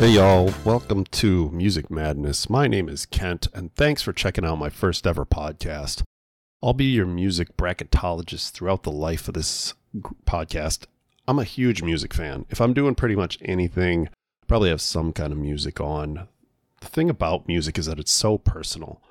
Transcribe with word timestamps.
Hey, 0.00 0.12
y'all. 0.12 0.50
Welcome 0.64 1.04
to 1.04 1.50
Music 1.50 1.90
Madness. 1.90 2.48
My 2.48 2.66
name 2.66 2.88
is 2.88 3.04
Kent, 3.04 3.48
and 3.52 3.74
thanks 3.74 4.00
for 4.00 4.14
checking 4.14 4.46
out 4.46 4.56
my 4.56 4.70
first 4.70 5.06
ever 5.06 5.26
podcast. 5.26 6.04
I'll 6.62 6.72
be 6.72 6.86
your 6.86 7.04
music 7.04 7.54
bracketologist 7.58 8.52
throughout 8.52 8.82
the 8.82 8.90
life 8.90 9.28
of 9.28 9.34
this 9.34 9.74
podcast. 10.24 10.86
I'm 11.28 11.38
a 11.38 11.44
huge 11.44 11.82
music 11.82 12.14
fan. 12.14 12.46
If 12.48 12.62
I'm 12.62 12.72
doing 12.72 12.94
pretty 12.94 13.14
much 13.14 13.36
anything, 13.42 14.08
I 14.08 14.46
probably 14.46 14.70
have 14.70 14.80
some 14.80 15.12
kind 15.12 15.34
of 15.34 15.38
music 15.38 15.82
on. 15.82 16.28
The 16.80 16.88
thing 16.88 17.10
about 17.10 17.46
music 17.46 17.76
is 17.76 17.84
that 17.84 18.00
it's 18.00 18.10
so 18.10 18.38
personal. 18.38 19.02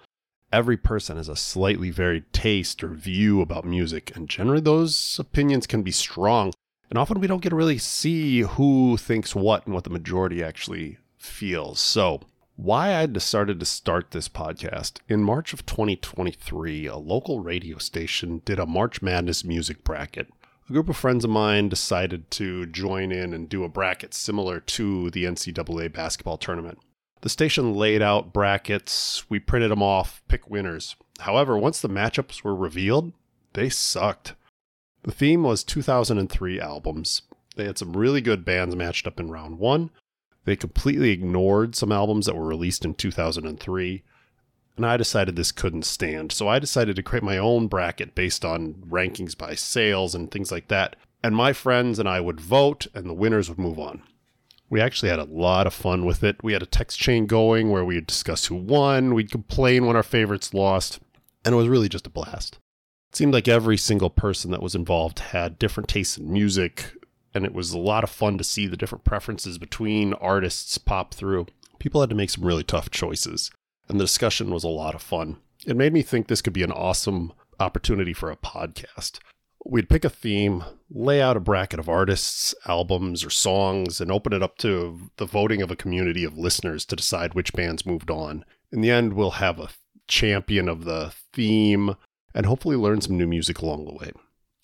Every 0.51 0.75
person 0.75 1.17
has 1.17 1.29
a 1.29 1.35
slightly 1.35 1.91
varied 1.91 2.33
taste 2.33 2.83
or 2.83 2.87
view 2.87 3.41
about 3.41 3.63
music, 3.63 4.11
and 4.15 4.28
generally 4.28 4.61
those 4.61 5.19
opinions 5.19 5.67
can 5.67 5.83
be 5.83 5.92
strong. 5.92 6.51
And 6.89 6.98
often 6.98 7.20
we 7.20 7.28
don't 7.28 7.42
get 7.42 7.50
to 7.50 7.56
really 7.56 7.78
see 7.78 8.42
who 8.42 8.98
thinks 8.98 9.36
what 9.36 9.66
and 9.66 9.75
what 9.75 9.84
the 9.84 9.92
majority 9.92 10.43
actually 10.43 10.98
feels. 11.18 11.79
So, 11.79 12.21
why 12.56 12.96
I 12.96 13.06
decided 13.06 13.60
to 13.60 13.65
start 13.65 14.12
this 14.12 14.28
podcast 14.28 15.00
in 15.07 15.24
March 15.24 15.54
of 15.54 15.65
2023, 15.65 16.88
a 16.88 16.98
local 16.98 17.39
radio 17.39 17.78
station 17.78 18.42
did 18.43 18.60
a 18.60 18.65
March 18.65 19.02
Madness 19.02 19.46
music 19.46 19.84
bracket. 19.84 20.28
A 20.68 20.74
group 20.74 20.89
of 20.89 20.98
friends 20.98 21.24
of 21.24 21.29
mine 21.29 21.70
decided 21.70 22.29
to 22.32 22.65
join 22.65 23.12
in 23.12 23.34
and 23.34 23.48
do 23.48 23.64
a 23.64 23.70
bracket 23.70 24.14
similar 24.14 24.60
to 24.60 25.10
the 25.12 25.26
NCAA 25.26 25.93
basketball 25.93 26.37
tournament. 26.37 26.79
The 27.21 27.29
station 27.29 27.74
laid 27.74 28.01
out 28.01 28.34
brackets, 28.34 29.29
we 29.29 29.40
printed 29.40 29.71
them 29.71 29.84
off, 29.84 30.21
pick 30.28 30.50
winners. 30.50 30.96
However, 31.20 31.57
once 31.57 31.79
the 31.79 31.90
matchups 31.90 32.44
were 32.44 32.56
revealed, 32.56 33.14
they 33.53 33.70
sucked. 33.70 34.36
The 35.03 35.11
theme 35.11 35.44
was 35.44 35.63
2003 35.63 36.59
albums. 36.59 37.22
They 37.55 37.66
had 37.66 37.78
some 37.78 37.95
really 37.95 38.22
good 38.22 38.44
bands 38.45 38.75
matched 38.75 39.08
up 39.08 39.19
in 39.19 39.31
round 39.31 39.59
one. 39.59 39.91
They 40.45 40.56
completely 40.56 41.11
ignored 41.11 41.75
some 41.75 41.91
albums 41.91 42.25
that 42.25 42.36
were 42.36 42.45
released 42.45 42.86
in 42.86 42.94
2003. 42.94 44.03
And 44.78 44.86
I 44.86 44.97
decided 44.97 45.36
this 45.36 45.52
couldn't 45.52 45.86
stand. 45.86 46.31
So 46.31 46.47
I 46.47 46.59
decided 46.59 46.95
to 46.95 47.03
create 47.03 47.23
my 47.23 47.38
own 47.38 47.67
bracket 47.67 48.16
based 48.16 48.45
on 48.45 48.75
rankings 48.89 49.38
by 49.38 49.56
sales 49.56 50.16
and 50.16 50.31
things 50.31 50.52
like 50.52 50.69
that. 50.69 50.95
And 51.22 51.36
my 51.36 51.52
friends 51.52 52.00
and 52.00 52.08
I 52.08 52.22
would 52.22 52.39
vote, 52.39 52.88
and 52.94 53.06
the 53.06 53.13
winners 53.13 53.50
would 53.50 53.59
move 53.59 53.78
on. 53.78 54.03
We 54.69 54.80
actually 54.80 55.09
had 55.09 55.19
a 55.19 55.25
lot 55.25 55.67
of 55.67 55.73
fun 55.73 56.06
with 56.06 56.23
it. 56.23 56.41
We 56.44 56.53
had 56.53 56.63
a 56.63 56.67
text 56.67 56.97
chain 56.97 57.25
going 57.25 57.72
where 57.72 57.84
we'd 57.84 58.08
discuss 58.08 58.45
who 58.45 58.56
won, 58.56 59.13
we'd 59.13 59.31
complain 59.31 59.86
when 59.86 59.95
our 59.95 60.03
favorites 60.03 60.53
lost, 60.53 61.00
and 61.44 61.53
it 61.53 61.58
was 61.58 61.67
really 61.67 61.89
just 61.89 62.08
a 62.08 62.09
blast. 62.09 62.59
It 63.10 63.16
seemed 63.16 63.34
like 63.34 63.48
every 63.48 63.78
single 63.78 64.10
person 64.10 64.52
that 64.52 64.62
was 64.62 64.76
involved 64.76 65.20
had 65.20 65.60
different 65.60 65.90
tastes 65.90 66.18
in 66.18 66.32
music, 66.32 66.94
and 67.34 67.46
it 67.46 67.54
was 67.54 67.72
a 67.72 67.80
lot 67.80 68.04
of 68.04 68.10
fun 68.10 68.38
to 68.38 68.44
see 68.44 68.68
the 68.68 68.78
different 68.78 69.04
preferences 69.04 69.58
between 69.58 70.14
artists 70.14 70.78
pop 70.78 71.14
through. 71.14 71.48
People 71.80 72.02
had 72.02 72.10
to 72.10 72.16
make 72.16 72.30
some 72.30 72.46
really 72.46 72.64
tough 72.64 72.90
choices, 72.92 73.52
and 73.88 74.00
the 74.00 74.04
discussion 74.04 74.52
was 74.52 74.64
a 74.64 74.70
lot 74.70 74.96
of 74.96 75.02
fun. 75.02 75.38
It 75.66 75.76
made 75.76 75.94
me 75.94 76.02
think 76.02 76.28
this 76.28 76.42
could 76.42 76.54
be 76.54 76.64
an 76.64 76.72
awesome 76.72 77.34
opportunity 77.60 78.14
for 78.14 78.30
a 78.30 78.38
podcast. 78.38 79.20
We'd 79.66 79.90
pick 79.90 80.06
a 80.06 80.10
theme, 80.10 80.64
lay 80.90 81.22
out 81.22 81.36
a 81.36 81.42
bracket 81.42 81.80
of 81.80 81.90
artists, 81.90 82.56
albums, 82.66 83.26
or 83.26 83.30
songs, 83.30 84.00
and 84.00 84.12
open 84.12 84.34
it 84.34 84.42
up 84.42 84.58
to 84.60 85.10
the 85.18 85.26
voting 85.26 85.62
of 85.62 85.70
a 85.70 85.76
community 85.76 86.24
of 86.24 86.38
listeners 86.38 86.86
to 86.86 86.96
decide 86.96 87.34
which 87.34 87.54
bands 87.54 87.86
moved 87.86 88.10
on. 88.10 88.46
In 88.72 88.82
the 88.82 88.92
end, 88.92 89.14
we'll 89.14 89.32
have 89.32 89.60
a 89.60 89.70
champion 90.08 90.70
of 90.70 90.86
the 90.86 91.14
theme 91.34 91.96
and 92.33 92.45
hopefully 92.45 92.75
learn 92.75 93.02
some 93.02 93.17
new 93.17 93.27
music 93.27 93.59
along 93.59 93.85
the 93.85 93.94
way. 93.94 94.11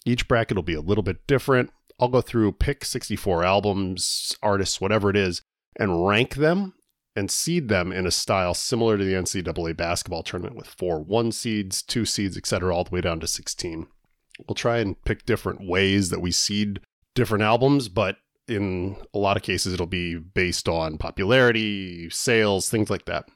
Each 0.05 0.27
bracket 0.27 0.55
will 0.55 0.63
be 0.63 0.75
a 0.75 0.81
little 0.81 1.03
bit 1.03 1.25
different. 1.27 1.71
I'll 1.99 2.09
go 2.09 2.21
through, 2.21 2.53
pick 2.53 2.85
64 2.85 3.44
albums, 3.44 4.35
artists, 4.44 4.80
whatever 4.80 5.09
it 5.09 5.15
is, 5.15 5.42
and 5.80 6.05
rank 6.05 6.36
them 6.36 6.73
and 7.15 7.31
seed 7.31 7.70
them 7.70 7.92
in 7.92 8.05
a 8.05 8.11
style 8.11 8.54
similar 8.54 8.98
to 8.98 9.04
the 9.04 9.14
NCAA 9.14 9.75
basketball 9.77 10.21
tournament 10.21 10.58
with 10.58 10.67
four 10.67 10.99
one 10.99 11.31
seeds, 11.31 11.81
two 11.81 12.05
seeds, 12.05 12.37
etc., 12.37 12.75
all 12.75 12.83
the 12.83 12.92
way 12.92 13.02
down 13.02 13.20
to 13.21 13.27
16. 13.27 13.87
We'll 14.48 14.55
try 14.55 14.80
and 14.80 15.02
pick 15.05 15.25
different 15.25 15.65
ways 15.65 16.09
that 16.09 16.21
we 16.21 16.31
seed 16.31 16.81
different 17.14 17.43
albums, 17.43 17.87
but 17.87 18.17
in 18.48 18.98
a 19.14 19.17
lot 19.17 19.37
of 19.37 19.43
cases, 19.43 19.73
it'll 19.73 19.86
be 19.86 20.15
based 20.15 20.67
on 20.67 20.98
popularity, 20.98 22.09
sales, 22.09 22.70
things 22.70 22.89
like 22.89 23.05
that. 23.05 23.30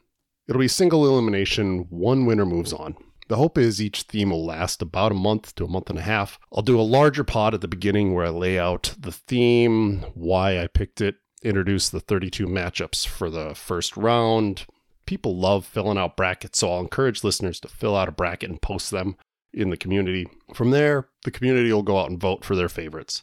It'll 0.47 0.59
be 0.59 0.67
single 0.67 1.07
elimination, 1.07 1.85
one 1.89 2.25
winner 2.25 2.45
moves 2.45 2.73
on. 2.73 2.97
The 3.29 3.35
hope 3.35 3.59
is 3.59 3.79
each 3.79 4.01
theme 4.03 4.31
will 4.31 4.43
last 4.43 4.81
about 4.81 5.11
a 5.11 5.15
month 5.15 5.53
to 5.55 5.65
a 5.65 5.69
month 5.69 5.91
and 5.91 5.99
a 5.99 6.01
half. 6.01 6.39
I'll 6.51 6.63
do 6.63 6.79
a 6.79 6.81
larger 6.81 7.23
pod 7.23 7.53
at 7.53 7.61
the 7.61 7.67
beginning 7.67 8.15
where 8.15 8.25
I 8.25 8.29
lay 8.29 8.57
out 8.57 8.95
the 8.99 9.11
theme, 9.11 10.03
why 10.15 10.59
I 10.59 10.65
picked 10.65 10.99
it, 10.99 11.17
introduce 11.43 11.89
the 11.89 11.99
32 11.99 12.47
matchups 12.47 13.05
for 13.05 13.29
the 13.29 13.53
first 13.53 13.95
round. 13.95 14.65
People 15.05 15.37
love 15.37 15.63
filling 15.63 15.99
out 15.99 16.17
brackets, 16.17 16.57
so 16.57 16.71
I'll 16.71 16.79
encourage 16.79 17.23
listeners 17.23 17.59
to 17.59 17.67
fill 17.67 17.95
out 17.95 18.09
a 18.09 18.11
bracket 18.11 18.49
and 18.49 18.59
post 18.59 18.89
them 18.89 19.15
in 19.53 19.69
the 19.69 19.77
community. 19.77 20.27
From 20.55 20.71
there, 20.71 21.07
the 21.23 21.31
community 21.31 21.71
will 21.71 21.83
go 21.83 21.99
out 21.99 22.09
and 22.09 22.19
vote 22.19 22.43
for 22.43 22.55
their 22.55 22.69
favorites. 22.69 23.21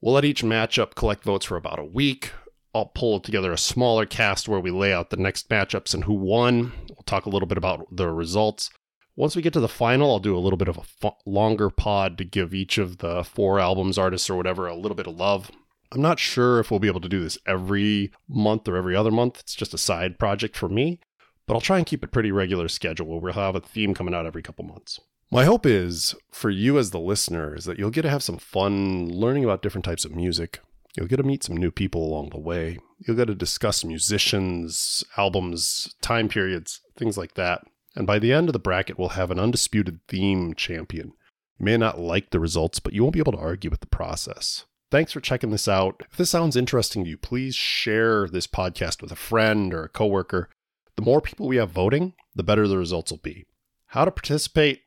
We'll 0.00 0.14
let 0.14 0.24
each 0.24 0.44
matchup 0.44 0.94
collect 0.94 1.24
votes 1.24 1.46
for 1.46 1.56
about 1.56 1.80
a 1.80 1.84
week. 1.84 2.30
I'll 2.72 2.86
pull 2.86 3.18
together 3.18 3.52
a 3.52 3.58
smaller 3.58 4.06
cast 4.06 4.48
where 4.48 4.60
we 4.60 4.70
lay 4.70 4.92
out 4.92 5.10
the 5.10 5.16
next 5.16 5.48
matchups 5.48 5.94
and 5.94 6.04
who 6.04 6.14
won. 6.14 6.72
We'll 6.88 7.02
talk 7.06 7.26
a 7.26 7.30
little 7.30 7.48
bit 7.48 7.58
about 7.58 7.84
the 7.90 8.08
results. 8.08 8.70
Once 9.18 9.34
we 9.34 9.42
get 9.42 9.52
to 9.52 9.58
the 9.58 9.66
final, 9.66 10.12
I'll 10.12 10.20
do 10.20 10.36
a 10.36 10.38
little 10.38 10.56
bit 10.56 10.68
of 10.68 10.78
a 11.02 11.10
longer 11.26 11.70
pod 11.70 12.16
to 12.18 12.24
give 12.24 12.54
each 12.54 12.78
of 12.78 12.98
the 12.98 13.24
four 13.24 13.58
albums, 13.58 13.98
artists, 13.98 14.30
or 14.30 14.36
whatever 14.36 14.68
a 14.68 14.76
little 14.76 14.94
bit 14.94 15.08
of 15.08 15.16
love. 15.16 15.50
I'm 15.90 16.00
not 16.00 16.20
sure 16.20 16.60
if 16.60 16.70
we'll 16.70 16.78
be 16.78 16.86
able 16.86 17.00
to 17.00 17.08
do 17.08 17.20
this 17.20 17.36
every 17.44 18.12
month 18.28 18.68
or 18.68 18.76
every 18.76 18.94
other 18.94 19.10
month. 19.10 19.40
It's 19.40 19.56
just 19.56 19.74
a 19.74 19.78
side 19.78 20.20
project 20.20 20.56
for 20.56 20.68
me, 20.68 21.00
but 21.48 21.54
I'll 21.54 21.60
try 21.60 21.78
and 21.78 21.86
keep 21.86 22.04
it 22.04 22.12
pretty 22.12 22.30
regular 22.30 22.68
schedule 22.68 23.06
where 23.06 23.18
we'll 23.18 23.32
have 23.32 23.56
a 23.56 23.60
theme 23.60 23.92
coming 23.92 24.14
out 24.14 24.24
every 24.24 24.40
couple 24.40 24.64
months. 24.64 25.00
My 25.32 25.44
hope 25.44 25.66
is 25.66 26.14
for 26.30 26.50
you 26.50 26.78
as 26.78 26.92
the 26.92 27.00
listener 27.00 27.56
is 27.56 27.64
that 27.64 27.76
you'll 27.76 27.90
get 27.90 28.02
to 28.02 28.10
have 28.10 28.22
some 28.22 28.38
fun 28.38 29.08
learning 29.08 29.42
about 29.42 29.62
different 29.62 29.84
types 29.84 30.04
of 30.04 30.14
music. 30.14 30.60
You'll 30.96 31.08
get 31.08 31.16
to 31.16 31.24
meet 31.24 31.42
some 31.42 31.56
new 31.56 31.72
people 31.72 32.04
along 32.04 32.28
the 32.28 32.38
way. 32.38 32.78
You'll 33.00 33.16
get 33.16 33.26
to 33.26 33.34
discuss 33.34 33.84
musicians, 33.84 35.02
albums, 35.16 35.92
time 36.02 36.28
periods, 36.28 36.82
things 36.96 37.18
like 37.18 37.34
that. 37.34 37.64
And 37.98 38.06
by 38.06 38.20
the 38.20 38.32
end 38.32 38.48
of 38.48 38.52
the 38.52 38.60
bracket, 38.60 38.96
we'll 38.96 39.08
have 39.10 39.32
an 39.32 39.40
undisputed 39.40 39.98
theme 40.06 40.54
champion. 40.54 41.14
You 41.58 41.64
may 41.64 41.76
not 41.76 41.98
like 41.98 42.30
the 42.30 42.38
results, 42.38 42.78
but 42.78 42.92
you 42.92 43.02
won't 43.02 43.12
be 43.12 43.18
able 43.18 43.32
to 43.32 43.38
argue 43.38 43.70
with 43.70 43.80
the 43.80 43.88
process. 43.88 44.66
Thanks 44.92 45.10
for 45.10 45.20
checking 45.20 45.50
this 45.50 45.66
out. 45.66 46.04
If 46.08 46.16
this 46.16 46.30
sounds 46.30 46.54
interesting 46.54 47.02
to 47.02 47.10
you, 47.10 47.16
please 47.16 47.56
share 47.56 48.28
this 48.28 48.46
podcast 48.46 49.02
with 49.02 49.10
a 49.10 49.16
friend 49.16 49.74
or 49.74 49.82
a 49.82 49.88
coworker. 49.88 50.48
The 50.94 51.02
more 51.02 51.20
people 51.20 51.48
we 51.48 51.56
have 51.56 51.70
voting, 51.70 52.14
the 52.36 52.44
better 52.44 52.68
the 52.68 52.78
results 52.78 53.10
will 53.10 53.18
be. 53.18 53.46
How 53.86 54.04
to 54.04 54.12
participate? 54.12 54.82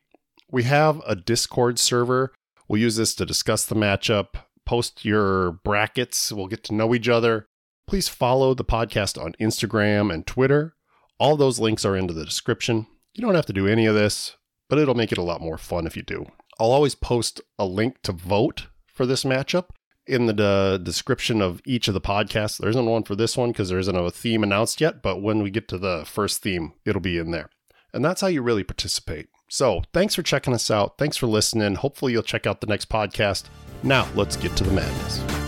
We 0.50 0.62
have 0.62 1.02
a 1.06 1.14
Discord 1.14 1.78
server. 1.78 2.32
We'll 2.66 2.80
use 2.80 2.96
this 2.96 3.14
to 3.16 3.26
discuss 3.26 3.66
the 3.66 3.74
matchup, 3.74 4.36
post 4.64 5.04
your 5.04 5.52
brackets. 5.64 6.32
We'll 6.32 6.46
get 6.46 6.64
to 6.64 6.74
know 6.74 6.94
each 6.94 7.10
other. 7.10 7.44
Please 7.86 8.08
follow 8.08 8.54
the 8.54 8.64
podcast 8.64 9.22
on 9.22 9.34
Instagram 9.38 10.10
and 10.10 10.26
Twitter. 10.26 10.76
All 11.18 11.36
those 11.36 11.60
links 11.60 11.84
are 11.84 11.94
into 11.94 12.14
the 12.14 12.24
description. 12.24 12.86
You 13.14 13.22
don't 13.22 13.34
have 13.34 13.46
to 13.46 13.52
do 13.52 13.66
any 13.68 13.86
of 13.86 13.94
this, 13.94 14.36
but 14.68 14.78
it'll 14.78 14.94
make 14.94 15.12
it 15.12 15.18
a 15.18 15.22
lot 15.22 15.40
more 15.40 15.58
fun 15.58 15.86
if 15.86 15.96
you 15.96 16.02
do. 16.02 16.26
I'll 16.58 16.70
always 16.70 16.94
post 16.94 17.40
a 17.58 17.64
link 17.64 18.02
to 18.02 18.12
vote 18.12 18.68
for 18.86 19.06
this 19.06 19.24
matchup 19.24 19.66
in 20.06 20.26
the 20.26 20.44
uh, 20.44 20.78
description 20.78 21.40
of 21.40 21.60
each 21.64 21.88
of 21.88 21.94
the 21.94 22.00
podcasts. 22.00 22.58
There 22.58 22.70
isn't 22.70 22.86
one 22.86 23.04
for 23.04 23.14
this 23.14 23.36
one 23.36 23.52
because 23.52 23.68
there 23.68 23.78
isn't 23.78 23.96
a 23.96 24.10
theme 24.10 24.42
announced 24.42 24.80
yet, 24.80 25.02
but 25.02 25.22
when 25.22 25.42
we 25.42 25.50
get 25.50 25.68
to 25.68 25.78
the 25.78 26.04
first 26.06 26.42
theme, 26.42 26.72
it'll 26.84 27.00
be 27.00 27.18
in 27.18 27.30
there. 27.30 27.50
And 27.92 28.04
that's 28.04 28.20
how 28.20 28.28
you 28.28 28.42
really 28.42 28.64
participate. 28.64 29.28
So 29.48 29.82
thanks 29.92 30.14
for 30.14 30.22
checking 30.22 30.54
us 30.54 30.70
out. 30.70 30.96
Thanks 30.96 31.16
for 31.16 31.26
listening. 31.26 31.74
Hopefully, 31.74 32.12
you'll 32.12 32.22
check 32.22 32.46
out 32.46 32.60
the 32.62 32.66
next 32.66 32.88
podcast. 32.88 33.44
Now, 33.82 34.08
let's 34.14 34.36
get 34.36 34.56
to 34.56 34.64
the 34.64 34.72
madness. 34.72 35.41